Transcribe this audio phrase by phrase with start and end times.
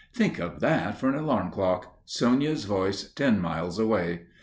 [0.15, 4.21] Think of that for an alarm clock Sonia's voice, ten miles away!